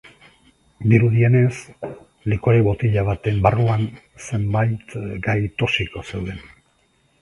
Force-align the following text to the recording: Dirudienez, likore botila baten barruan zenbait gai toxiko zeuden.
Dirudienez, 0.93 1.59
likore 2.33 2.65
botila 2.69 3.05
baten 3.13 3.39
barruan 3.47 3.87
zenbait 4.31 5.01
gai 5.31 5.41
toxiko 5.63 6.09
zeuden. 6.13 6.47